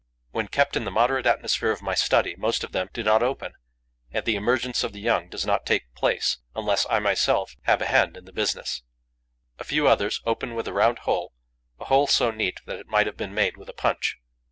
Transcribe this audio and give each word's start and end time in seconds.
When 0.31 0.47
kept 0.47 0.75
in 0.75 0.83
the 0.83 0.89
moderate 0.89 1.27
atmosphere 1.27 1.69
of 1.69 1.83
my 1.83 1.93
study, 1.93 2.33
most 2.35 2.63
of 2.63 2.71
them 2.71 2.89
do 2.91 3.03
not 3.03 3.21
open 3.21 3.53
and 4.09 4.25
the 4.25 4.35
emergence 4.35 4.83
of 4.83 4.93
the 4.93 4.99
young 4.99 5.29
does 5.29 5.45
not 5.45 5.63
take 5.63 5.93
place, 5.93 6.39
unless 6.55 6.87
I 6.89 6.97
myself 6.97 7.55
I 7.67 7.69
have 7.69 7.83
a 7.83 7.85
hand 7.85 8.17
in 8.17 8.25
the 8.25 8.33
business; 8.33 8.81
a 9.59 9.63
few 9.63 9.87
others 9.87 10.19
open 10.25 10.55
with 10.55 10.67
a 10.67 10.73
round 10.73 10.97
hole, 11.05 11.33
a 11.79 11.85
hole 11.85 12.07
so 12.07 12.31
neat 12.31 12.61
that 12.65 12.79
it 12.79 12.87
might 12.87 13.05
have 13.05 13.15
been 13.15 13.35
made 13.35 13.57
with 13.57 13.69
a 13.69 13.73
punch. 13.73 14.17